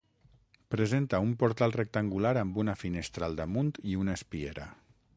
[0.75, 4.71] Presenta un portal rectangular amb una finestra al damunt i una espiera.